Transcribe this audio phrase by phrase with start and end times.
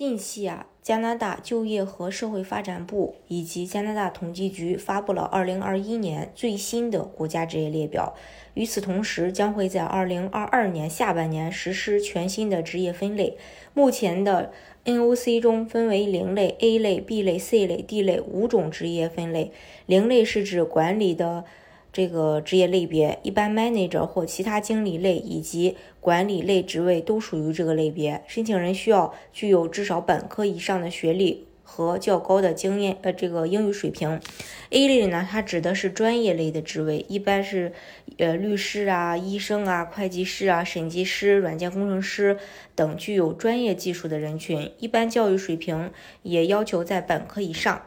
[0.00, 8.14] 近期啊，加拿大就业和社会发展部以及加拿大统计局发布了2021年最新的国家职业列表。
[8.54, 13.36] 与此同时，将会在2022年下半年实施全新的职业分类。
[13.74, 14.50] 目前的
[14.86, 19.52] NOC 中分为零类、A 类、B 类、C 类、D 类五种职业分类。
[19.84, 21.44] 零类是指管理的
[21.92, 28.22] 这个职业类别，一般 manager 或其他经理类以及管理类职位都属于这个类别。
[28.26, 31.46] 申请人需要具有至少本科以上的学历。
[31.72, 34.20] 和较高的经验，呃，这个英语水平。
[34.70, 37.72] A 类呢，它指的是专业类的职位，一般是
[38.18, 42.38] 呃律师啊、医生啊、会计师啊、审计师、软件工程师
[42.74, 45.92] 等具有专业技术的人群，一般教育水平
[46.24, 47.82] 也要求在本科以上。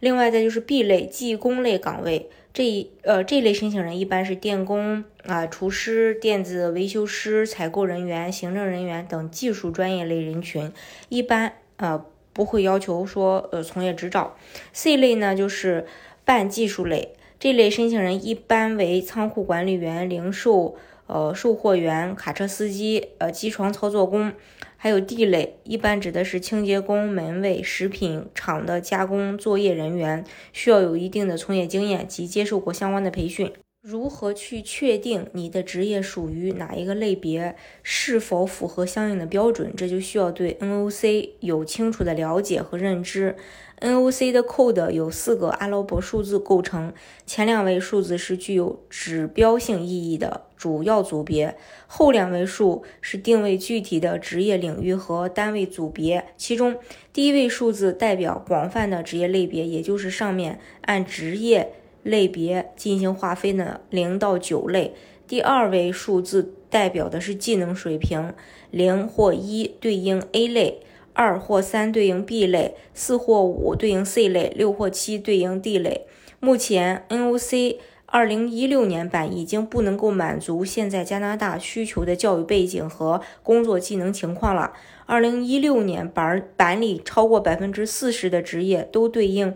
[0.00, 10.72] 另外再就是 B 类技工类岗位，这一呃这类申请人一般是电工啊、厨师、电子维修师、采购人员、行政人员等技术专业类人群，
[11.08, 12.04] 一般呃。
[12.36, 14.36] 不会要求说，呃，从业执照。
[14.74, 15.86] C 类呢，就是
[16.22, 20.74] 半技术类，这类申请人一般为仓库管理员、零售，
[21.06, 24.32] 呃，售货员、卡车司机，呃，机床操作工。
[24.78, 33.52] 还有 D 类，一般指的是清洁工、门卫、食品厂的加工作业人员，需要有一定的从业经验及接受过相关的培训。
[33.88, 39.72] 如何去确定你的职业属于哪一个类别，是否符合相应的标准？
[39.76, 43.36] 这就需要对 NOC 有清楚的了解和认知。
[43.80, 46.92] NOC 的 code 有四个阿拉伯数字构成，
[47.26, 56.24] 前两位数字是具有指标性意义的主要组别，后两位数是定位具体的职业领域和单位组别。
[56.36, 56.76] 其中
[57.12, 61.74] 第一位数字代表广泛的职业类别，也就是上面按职业。
[62.06, 64.94] 类别进行划分的零到九类，
[65.26, 68.32] 第二位数字代表的是技能水平，
[68.70, 76.06] 零或一对应 A 类，二或三对应 B 类，四或五对应 C 类，六或七对应 D 类。
[76.38, 84.74] 目前 NOC 二零一六年版已经不能够满足现在加拿大需求的教育背景和工作技能情况了。
[85.06, 89.52] 二零一六年版版里超过百分之四十的职业都对应。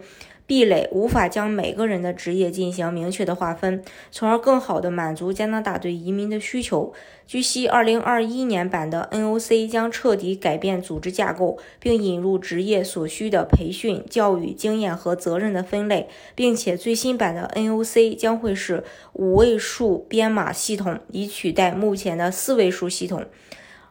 [0.50, 6.92] 壁垒无法将每个人的职业进行明确的划分，从而更好地满足加拿大对移民的需求。
[7.24, 23.24] 据悉，2021年版的 NOC 将彻底改变组织架构，并引入职业所需的培训、教育经验和责任的分类，并且最新版的 NOC 将会是五位数编码系统，以取代目前的四位数系统。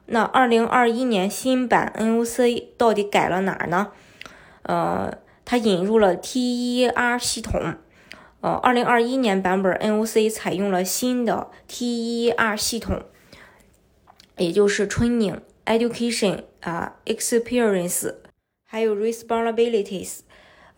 [0.08, 3.92] 那2021年新版 NOC 到底改了哪儿呢？
[4.64, 5.20] 呃。
[5.50, 7.74] 它引入了 TER 系统，
[8.42, 13.02] 呃，二零二一年版本 NOC 采用了新的 TER 系统，
[14.38, 18.14] 也就是 Training、Education 啊、Experience，
[18.64, 20.20] 还有 Responsibilities，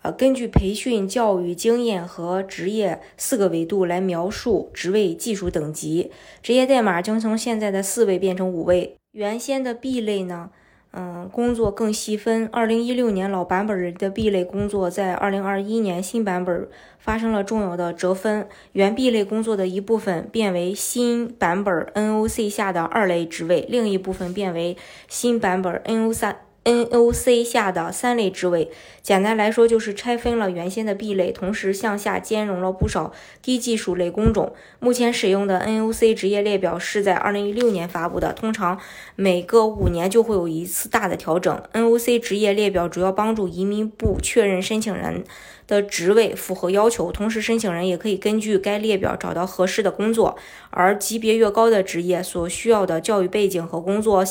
[0.04, 6.14] 呃，根据培训、教育经验和职业四个维度来描述职位技术等级。
[6.42, 8.96] 职业代码将从现在的四位变成五位。
[9.12, 10.52] 原先的 B 类呢？
[10.94, 12.50] 嗯，工作更细分。
[12.52, 16.68] 二零一六年老版本的 B 类工作，在二零二一年新版本
[17.00, 24.75] 发生了重要的折分，原 B 类工作的一部分变为新版本 NOC 下的二类职位，另一部分变为
[25.07, 26.35] 新版本 NOC。
[26.64, 28.70] NOC 下的三类职位，
[29.02, 33.12] 简单来说就是拆分了原先的 B 类，同时向下兼容了不少
[33.42, 34.54] 低技术类工种。
[34.80, 38.80] 目前使用的 NOC 职业列表是在2016年发布的，通常
[39.16, 41.64] 每隔五年就会有一次大的调整。
[41.74, 45.24] NOC 职业列表主要帮助移民部确认申请人
[45.66, 50.38] 的职位符合要求，同时申请人也可以根据该列表找到合适的工作。
[50.70, 54.24] 而级别越高的职业所需要的教育背景和工作。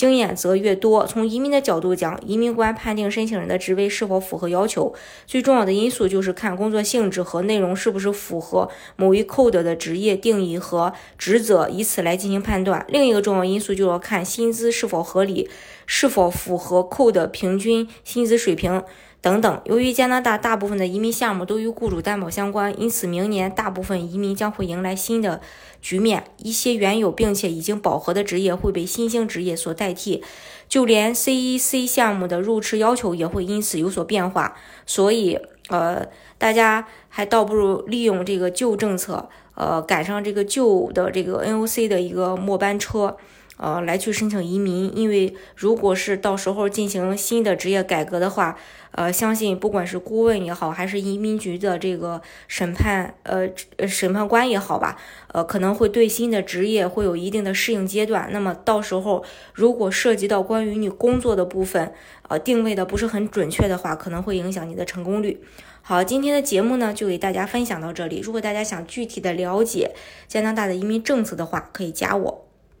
[0.00, 1.06] 经验则越多。
[1.06, 4.94] 从移民的角度讲，移民官判定申请人的职位是否符合要求，
[5.26, 12.82] 最重要的因素就是看工作性质和内容是不是符合某一 code 的职业定义和职责，以此来进行判断。
[12.88, 15.50] 另一个重要因素就要看薪资是否合理，
[15.84, 18.82] 是否符合 code 平均薪资水平。
[19.22, 25.42] 等等，由于加拿大大部分的移民项目都与雇主担保相关，因此明年大部分移民将会迎来新的
[25.82, 26.24] 局面。
[26.38, 30.22] 一些原有并且已经饱和的职业会被新兴职业所代替，
[30.70, 34.56] 就连 CEC 项目的入职要求也会因此有所变化。
[34.86, 35.38] 所以，
[35.68, 36.06] 呃，
[36.38, 43.18] 大家还倒不如利用这个旧政策，呃，赶上这个旧的这个 NOC 的一个末班车。
[43.56, 48.56] 呃，来去申请移民，因为如果是到时候进行新的职业改革的话，
[48.92, 53.50] 呃，相信不管是顾问也好，还是移民局的这个审判，呃，
[53.86, 54.96] 审判官也好吧，
[55.28, 58.30] 呃，可能会对新的职业会有一定的适应阶段。
[58.32, 59.22] 那么到时候
[59.52, 61.92] 如果涉及到关于你工作的部分，
[62.28, 65.38] 呃，定位的不是很准确的话，可能会影响你的成功率。
[65.82, 68.20] 好，今天的节目呢就给大家分享到这里。
[68.20, 69.92] 如果大家想具体的了解
[70.26, 72.49] 加拿大的移民政策的话，可以加我。